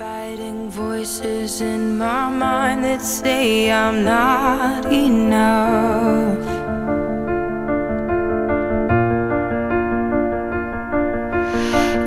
[0.00, 6.44] Fighting voices in my mind that say I'm not enough.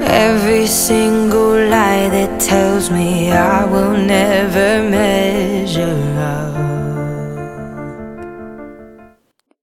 [0.10, 6.50] Every single lie that tells me I will never measure up.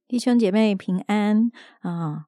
[0.08, 1.50] 弟兄姐妹平安
[1.80, 2.26] 啊！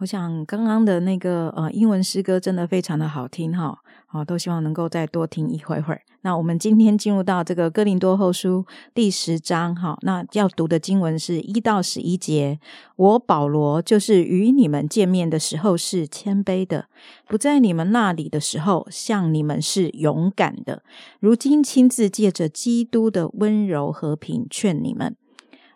[0.00, 6.02] 我想刚刚的那个呃英文诗歌真的非常的好听哈，好都希望能够再多听一会会儿。
[6.22, 12.58] 那我们今天进入到这个哥林多后书第十章哈，那要读的经文是一到十一节。
[12.96, 16.86] 我保罗就是与你们见面的时候是谦卑的，
[17.28, 20.82] 不在你们那里的时候像你们是勇敢的。
[21.20, 25.16] 如今亲自借着基督的温柔和平劝你们。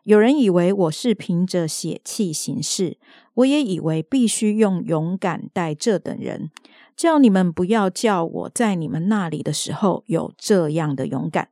[0.09, 2.97] 有人以为我是凭着血气行事，
[3.35, 6.51] 我也以为必须用勇敢待这等人，
[6.97, 11.51] 叫你们不要叫我在你们那里的时候有这样的勇敢。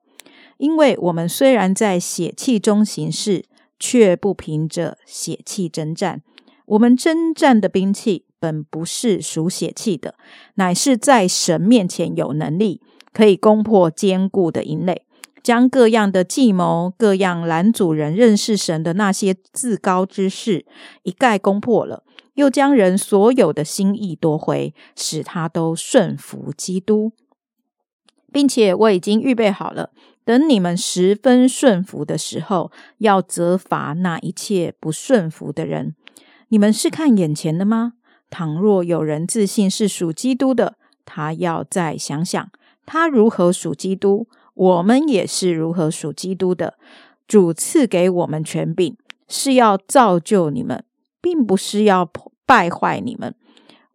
[0.56, 3.44] 因为我们虽然在血气中行事，
[3.78, 6.22] 却不凭着血气征战。
[6.64, 10.14] 我们征战的兵器本不是属血气的，
[10.54, 12.80] 乃是在神面前有能力，
[13.12, 15.02] 可以攻破坚固的营垒。
[15.46, 20.66] 将各样的计谋、各样拦阻人认识神的那些自高之事
[21.04, 22.02] 一概攻破了，
[22.34, 27.12] 又将人所有的心意夺回，使他都顺服基督，
[28.32, 29.90] 并且我已经预备好了，
[30.24, 35.94] 等你们十分顺服的时候，要责罚那一切不顺服的人。
[36.48, 37.92] 你们是看眼前的吗？
[38.28, 40.74] 倘若有人自信是属基督的，
[41.04, 42.50] 他要再想想，
[42.84, 44.26] 他如何属基督。
[44.56, 46.78] 我们也是如何属基督的？
[47.28, 48.96] 主赐给我们权柄，
[49.28, 50.84] 是要造就你们，
[51.20, 52.10] 并不是要
[52.46, 53.34] 败坏你们。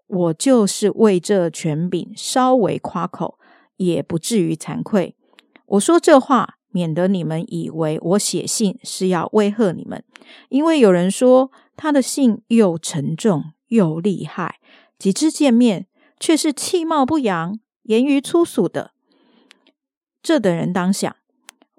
[0.07, 3.39] 我就是为这权柄稍微夸口，
[3.77, 5.15] 也不至于惭愧。
[5.65, 10.03] 我说这话，免得你们以为我写信是要威吓你们。
[10.49, 14.59] 因为有人说他的信又沉重又厉害，
[14.99, 15.87] 几次见面
[16.19, 18.91] 却是气貌不扬、言语粗俗的。
[20.23, 21.15] 这等人当想，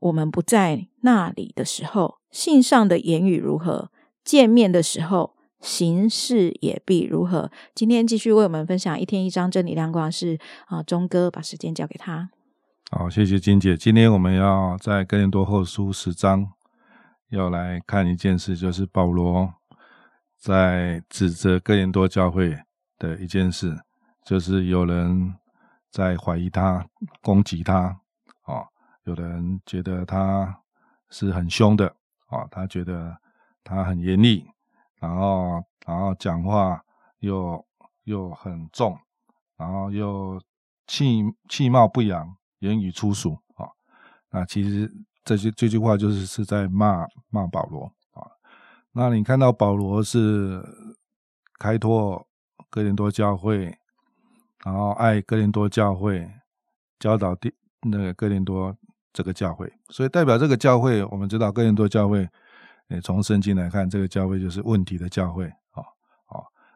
[0.00, 3.91] 我们不在那里的时候，信上的言语如何；
[4.25, 7.50] 见面的时候，行事也必如何。
[7.72, 12.30] 今天继续为我们分享一天一张真理亮光，是啊，钟哥把时间交给他。
[12.91, 13.76] 好，谢谢金姐。
[13.76, 16.53] 今天我们要在哥林多后书十章
[17.30, 19.54] 要来看一件事，就是保罗
[20.36, 22.59] 在指责哥林多教会
[22.98, 23.78] 的一件事，
[24.26, 25.36] 就是有人
[25.92, 26.84] 在怀疑他、
[27.22, 28.02] 攻击他。
[29.05, 30.63] 有人觉得他
[31.11, 31.89] 是很凶的，
[32.27, 33.17] 啊，他觉得
[33.65, 34.47] 他很严厉，
[35.01, 36.81] 然后然后讲话
[37.19, 37.65] 又
[38.05, 38.97] 又很重，
[39.57, 40.41] 然后又
[40.87, 43.67] 气气貌不扬，言语粗俗，啊，
[44.31, 44.89] 那其实
[45.25, 48.27] 这句这句话就是是在骂骂保罗，啊，
[48.93, 50.63] 那你看到保罗是
[51.59, 52.25] 开拓
[52.71, 53.77] 哥林多教会，
[54.65, 56.31] 然后爱哥林多教会，
[57.01, 57.53] 教导第。
[57.84, 58.77] 那个哥林多
[59.12, 62.28] 这个教会，所以代表这个教会，我们知道哥林多教会，
[62.89, 65.83] 诶，从圣经来看，这个教会就是问题的教会，啊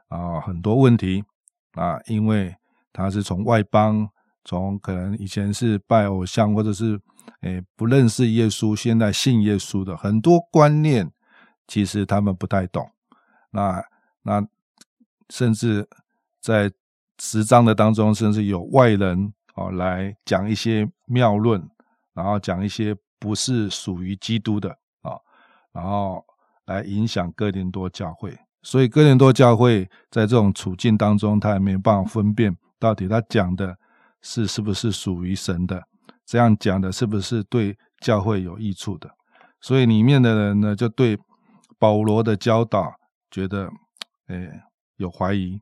[0.08, 1.24] 啊啊，很多问题
[1.72, 2.54] 啊，因为
[2.92, 4.08] 他是从外邦，
[4.44, 7.00] 从可能以前是拜偶像，或者是
[7.40, 11.10] 诶不认识耶稣，现在信耶稣的很多观念，
[11.66, 12.90] 其实他们不太懂，
[13.50, 13.82] 那
[14.22, 14.46] 那
[15.30, 15.88] 甚至
[16.40, 16.70] 在
[17.18, 19.32] 十章的当中，甚至有外人。
[19.56, 21.66] 哦，来讲一些妙论，
[22.16, 24.70] 然后讲一些不是属于基督的
[25.02, 25.12] 啊，
[25.70, 26.24] 然后
[26.64, 28.36] 来影响哥林多教会。
[28.62, 33.76] 所以哥林多教会在这种处境当中，他也没办法分辨到底他讲的
[34.22, 35.86] 是是不是属于神的，
[36.24, 39.08] 这样讲的是不是对教会有益处的。
[39.60, 41.18] 所以里面的人呢，就对
[41.78, 42.94] 保罗的教导
[43.30, 43.70] 觉得，
[44.28, 44.62] 诶，
[44.96, 45.60] 有怀疑。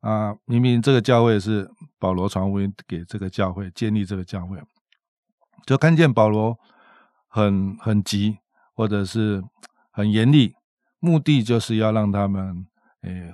[0.00, 1.66] 啊，明明这个教会是
[1.98, 4.58] 保罗传福音给这个教会建立这个教会，
[5.66, 6.58] 就看见保罗
[7.28, 8.38] 很很急，
[8.74, 9.42] 或者是
[9.90, 10.54] 很严厉，
[11.00, 12.66] 目的就是要让他们
[13.02, 13.32] 诶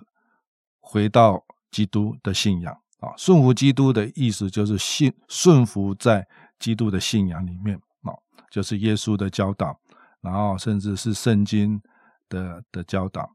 [0.80, 6.26] 回到基督的信仰啊，顺服基督的意思就是信顺服在
[6.58, 8.12] 基督的信仰里面啊，
[8.50, 9.78] 就是耶稣的教导，
[10.20, 11.80] 然后甚至是圣经
[12.28, 13.34] 的的教导，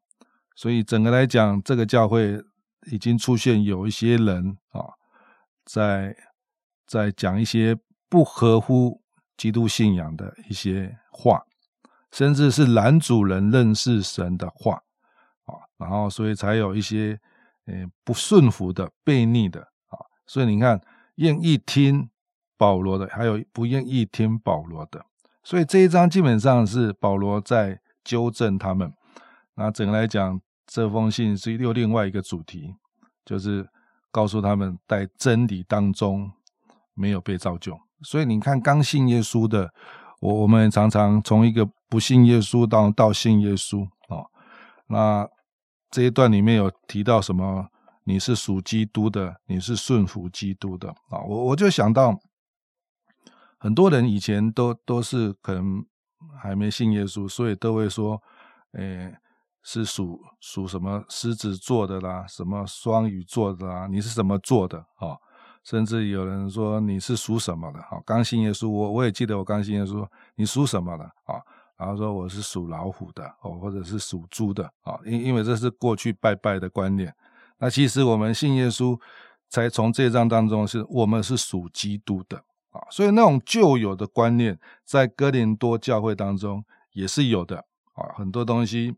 [0.56, 2.44] 所以整个来讲，这个教会。
[2.92, 4.94] 已经出现有一些人啊，
[5.66, 6.16] 在
[6.86, 7.76] 在讲一些
[8.10, 9.02] 不合乎
[9.38, 11.44] 基督信仰的一些话，
[12.12, 14.82] 甚至是男主人认识神的话
[15.46, 17.20] 啊，然后所以才有一些
[17.66, 17.74] 呃
[18.04, 20.80] 不顺服的、悖逆的啊，所以你看，
[21.16, 22.10] 愿意听
[22.58, 25.06] 保罗的，还有不愿意听保罗的。
[25.44, 28.92] 所以这一章基本上是保罗在纠正他们。
[29.56, 32.76] 那整个来讲，这封信是又另外一个主题，
[33.24, 33.70] 就是
[34.12, 36.32] 告诉他们在真理当中
[36.94, 37.80] 没有被造就。
[38.06, 39.74] 所以你看，刚信耶稣的，
[40.22, 44.24] 我我们常常从一个不信耶稣到到信耶稣啊。
[44.88, 45.28] 那
[45.92, 47.68] 这一段里面有提到什么？
[48.08, 51.18] 你是属基督的，你是顺服基督的啊！
[51.28, 52.16] 我我就想到，
[53.58, 55.84] 很多人以前都都是可能
[56.40, 58.22] 还没信耶稣，所以都会说，
[58.74, 59.12] 诶，
[59.64, 65.18] 是属属什么狮子座的啦，什么双鱼座的啦，你是什么座的啊？
[65.66, 67.82] 甚至有人说你是属什么的？
[67.82, 71.42] 好，刚信耶稣，我我也记得我刚信耶稣，你属什么的啊？
[71.76, 77.14] 然后说我是属老虎的哦，或者是属猪的啊，因因为这是过去拜拜的观念。
[77.58, 78.98] 那其实我们信耶稣，
[79.50, 82.38] 才从这章当中是我们是属基督的
[82.70, 88.96] 啊，所以那种旧有的观念在哥林多教会当中也是有的啊，很多东西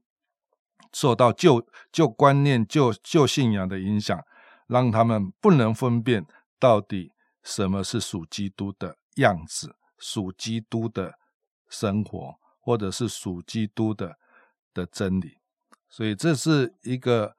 [0.92, 4.22] 受到旧旧观念、旧旧信仰的影响，
[4.68, 6.26] 让他们不能分辨
[6.60, 7.14] 到底
[7.44, 11.18] 什么是属基督的样子、属基督的
[11.70, 14.18] 生活，或者是属基督的
[14.74, 15.38] 的真理，
[15.90, 17.36] 所以这是一个。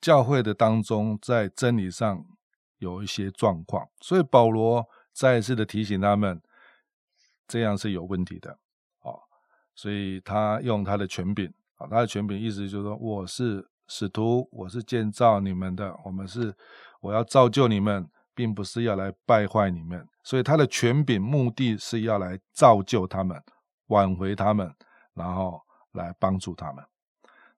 [0.00, 2.24] 教会的当中，在真理上
[2.76, 6.40] 有一些状况，所以保罗再一次的提醒他们，
[7.48, 8.60] 这样是有问题的。
[9.00, 9.18] 哦，
[9.74, 16.54] 所以他用他的权柄，啊，他的权柄意思就是说，我是使徒，我是建造你们的，我们是
[17.00, 18.08] 我要造就你们，
[18.38, 20.06] 并不是要来败坏你们。
[20.22, 23.42] 所以他的权柄目的是要来造就他们，
[23.88, 24.72] 挽回他们，
[25.14, 26.84] 然后来帮助他们。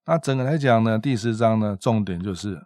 [0.07, 2.59] 那整个来讲呢，第十章呢，重点就是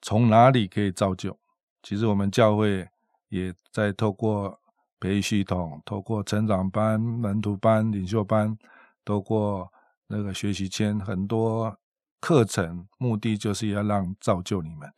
[0.00, 1.36] 从哪里可以造就。
[1.82, 2.88] 其实我们教会
[3.28, 4.60] 也在透过
[5.00, 8.56] 培育系统，透过成长班、门徒班、领袖班，
[9.04, 9.72] 透过
[10.06, 11.76] 那个学习签很多
[12.20, 14.88] 课程，目的就是要让造就你们。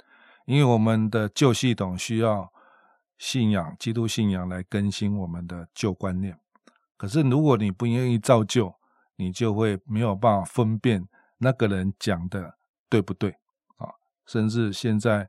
[0.48, 2.50] 因为我们的旧系统需要
[3.18, 6.40] 信仰、基督信仰来更新我们的旧观念。
[6.96, 8.74] 可是如果你不愿意造就，
[9.16, 11.06] 你就会没有办法分辨。
[11.36, 12.56] 那个人讲的
[12.88, 13.32] 对不对
[13.76, 13.92] 啊？
[14.24, 15.28] 甚至现在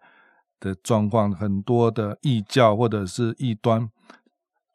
[0.57, 3.91] 的状况，很多的异教或者是异端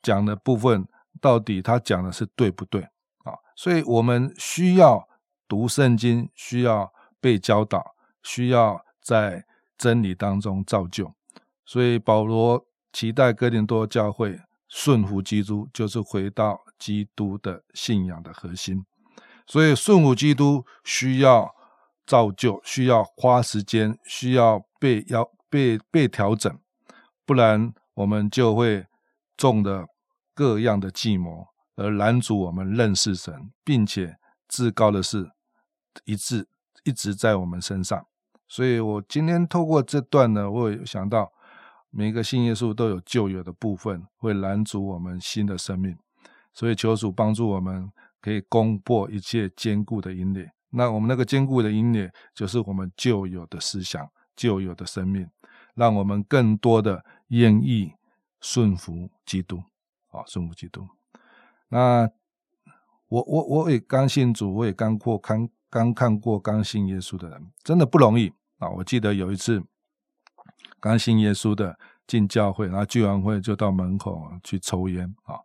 [0.03, 0.87] 讲的部分，
[1.23, 2.83] 到底他讲的是对不对
[3.25, 3.33] 啊？
[3.57, 5.09] 所以我们需要
[5.49, 9.47] 读圣经，需要被教导，需要在
[9.77, 11.15] 真理当中造就。
[11.65, 14.39] 所以保罗期待哥林多教会
[14.69, 18.85] 顺服基督，就是回到基督的信仰的核心。
[19.47, 21.55] 所以顺服基督需要
[22.07, 26.59] 造就，需要花时间，需要被要被被调整，
[27.25, 28.87] 不然我们就会
[29.37, 29.87] 中的
[30.35, 34.17] 各样的计谋，而拦阻我们认识神，并且
[34.49, 35.31] 至高的事
[36.05, 36.49] 一直
[36.85, 38.07] 一直在我们身上。
[38.55, 41.33] 所以我今天透过这段呢，我有想到
[41.91, 45.97] 每个信耶稣都有旧有的部分，会拦阻我们新的生命。
[46.53, 47.91] 所以求主帮助我们。
[48.25, 50.51] 可以攻破一切坚固的阴烈。
[50.71, 55.29] 那我们那个坚固的阴烈，就是我们旧有的思想、旧有的生命，
[55.75, 57.93] 让我们更多的愿意
[58.41, 59.59] 顺服基督，
[60.09, 60.89] 啊，顺服基督。
[61.69, 62.09] 那
[63.09, 68.33] 我我我也刚信主，我也刚过看刚看过刚信耶稣的人，真的不容易
[68.65, 68.69] 啊！
[68.71, 69.63] 我记得有一次
[70.81, 75.39] 刚信耶稣的进教会，然后聚完会就到门口去抽烟啊，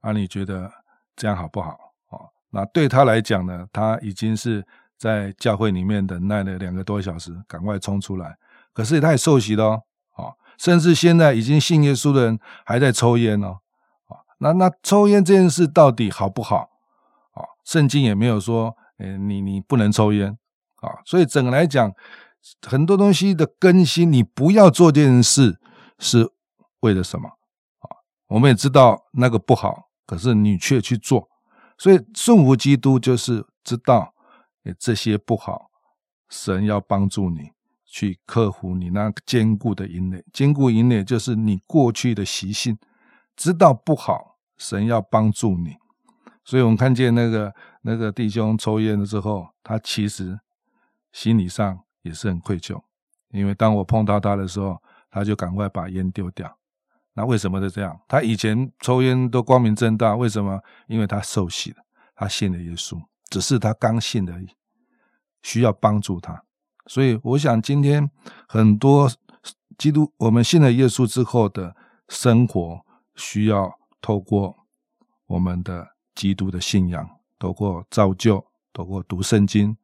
[0.00, 0.70] 啊，你觉得
[1.16, 1.70] 这样好不好
[2.08, 2.20] 啊？
[2.50, 8.36] 那对他来讲呢，他已经是在教会里面等待了两个多小时，赶快冲出来。
[8.72, 9.82] 可是他也受洗了哦，
[10.16, 13.58] 啊，甚至现在已经信耶稣的人还在抽烟哦，
[14.06, 16.68] 啊，那那抽烟这件事到底好不好？
[17.32, 20.38] 啊，圣经也没有说，诶，你你不能抽烟
[20.76, 20.98] 啊。
[21.04, 21.92] 所以整个来讲，
[22.66, 25.60] 很多东西的更新，你不要做这件事
[25.98, 26.30] 是
[26.80, 27.28] 为了什么？
[27.28, 27.88] 啊，
[28.28, 31.28] 我们也知道那个不好，可是你却去做。
[31.76, 34.14] 所以顺服基督就是知道，
[34.78, 35.70] 这些不好，
[36.28, 37.50] 神要帮助你
[37.84, 40.24] 去克服你那坚固的阴内。
[40.32, 42.78] 坚固阴内就是你过去的习性，
[43.36, 45.76] 知道不好，神要帮助你。
[46.44, 50.40] 所以我们看见那个那个弟兄抽烟了之后，他其实
[51.12, 52.80] 心理上也是很愧疚，
[53.30, 56.58] 因为当我碰到他的时候，他就赶快把烟丢掉。
[57.12, 58.00] 那为什么是这样？
[58.08, 60.60] 他以前抽烟都光明正大，为什么？
[60.86, 61.76] 因为他受洗了，
[62.14, 62.98] 他信了耶稣，
[63.28, 64.48] 只是他刚信而已，
[65.42, 66.42] 需要帮助他。
[66.86, 68.10] 所以我想，今天
[68.46, 69.10] 很多
[69.76, 71.76] 基督，我们信了耶稣之后的
[72.08, 72.80] 生活，
[73.16, 74.56] 需要透过
[75.26, 77.06] 我们的基督的信仰，
[77.38, 79.76] 透过造就，透过读圣经，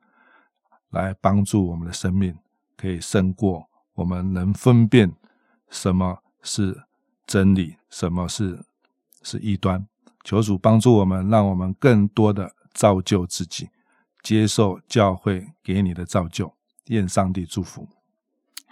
[0.95, 2.39] 来帮助我们的生命
[2.77, 5.13] 可以胜过我们能分辨
[5.69, 6.85] 什么是
[7.27, 8.65] 真理，什么是
[9.23, 9.87] 是异端。
[10.23, 13.69] 求主帮助我们，让我们更多的造就自己，
[14.23, 16.55] 接受教会给你的造就。
[16.87, 17.89] 愿上帝祝福。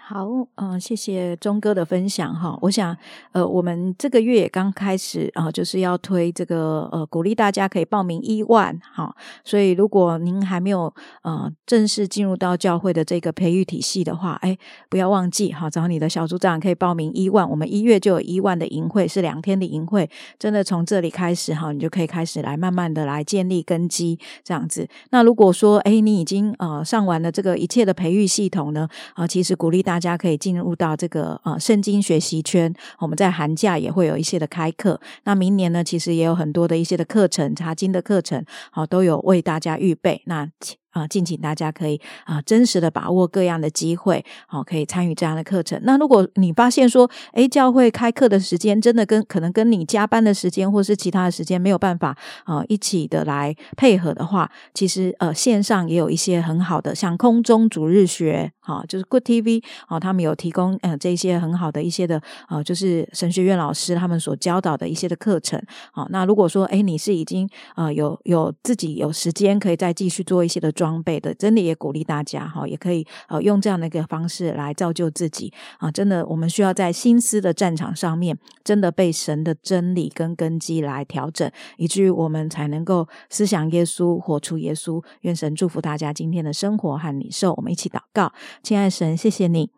[0.04, 2.58] 好，嗯，谢谢钟哥的分享哈。
[2.60, 2.94] 我想，
[3.30, 9.14] 呃，我们这个月也刚开始啊，就是要推这个呃，鼓励大家可以报名一万哈。
[9.44, 10.92] 所以，如果您还没有
[11.22, 14.58] 呃正式进入到教会的这个培育体系的话，哎，
[14.90, 17.48] 不要忘记哈，找你的小组长可以报名一万。
[17.48, 24.88] 我们一月就有一万的营会，是两天的营会，真的从这里开始哈，你就可以开始来慢慢的来建立根基这样子。
[25.10, 29.91] 那如果说哎，你已经呃上完了这个一切的培育系统呢，啊，其实鼓励大。
[29.92, 34.98] 大家可以进入到这个呃圣经学习圈，我们在寒假也会有一些的开课。
[35.24, 40.22] 那明年呢，其实也有很多的一些的课程，查经的课程，好都有为大家预备。
[40.24, 40.48] 那。
[40.92, 45.80] 啊，敬请大家可以啊，真实的把握各样的机会，好，可以参与这样的课程。
[45.84, 62.20] 那如果你发现说，诶，教会开课的时间真的跟可能跟你加班的时间或是其他的时间没有办法啊一起的来配合的话，其实呃线上也有一些很好的，像空中主日学，好，就是 Good TV，好，他们有提供呃这些很好的一些的
[62.50, 65.58] 呃，就是神学院老师他们所教导的一些的课程。
[65.92, 70.70] 好，那如果说诶，你是已经呃有有自己有时间可以再继续做一些的。
[70.82, 75.88] 装备的，真的也鼓励大家哈，也可以呃用这样的一个方式来造就自己啊！
[75.92, 85.00] 真的，我们需要在心思的战场上面，真的被神的真理跟根基来调整，以至于我们才能够思想耶稣，活出耶稣。
[85.20, 87.54] 愿神祝福大家今天的生活和领受。
[87.54, 88.32] 我们一起祷告，
[88.64, 89.70] 亲爱神，谢谢你，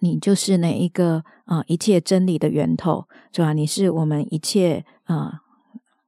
[0.00, 3.52] 你就是那一个啊一切真理的源头，是吧？
[3.52, 5.43] 你是我们一切啊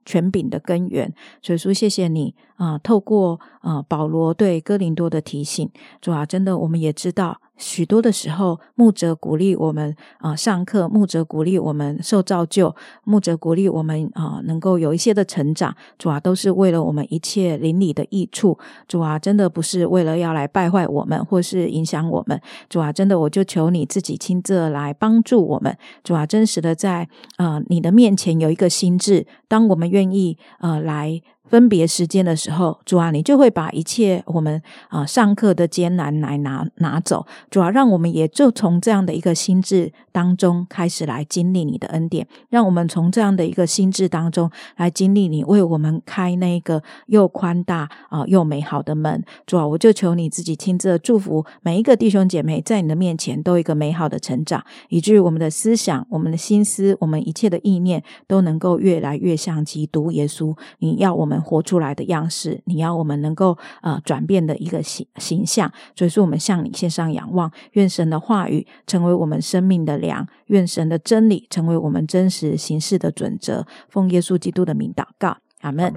[0.07, 1.13] 权柄的根源。
[1.43, 2.35] 所以说，谢谢你。
[2.57, 5.69] 啊，透过啊保罗对哥林多的提醒，
[6.01, 31.23] 主啊，真的我们也知道，许多的时候，牧者鼓励我们啊上课，牧者鼓励我们受造就，牧者鼓励我们啊能够有一些的成长，主啊，都是为了我们一切邻里的益处，主啊，真的不是为了要来败坏我们，或是影响我们，主啊，真的我就求你自己亲自来帮助我们，主啊，真实的在啊你的面前有一个心智，当我们愿意呃来。
[31.49, 49.25] 分别时间的时候，主啊，你就会把一切我们啊上课的艰难来拿拿走，主要让我们也就从这样的一个心智当中开始来经历你的恩典，让我们从这样的一个心智当中来经历你为我们开那个又宽大啊又美好的门。
[49.47, 60.53] 主啊，我就求你自己亲自祝福每一个弟兄姐妹，在你的面前都有一个美好的成长，以至于我们的思想、我们的心思、我们一切的意念都能够越来越像基督耶稣。
[60.81, 61.36] 你要我们。
[61.40, 73.66] 活出来的样式，你要我们能够呃转变的一个形形象，所以说我们向你献上仰望，愿神的话语成为我们生命的粮，愿神的真理成为我们真实行事的准则。
[73.88, 75.93] 奉耶稣基督的名祷告，阿门。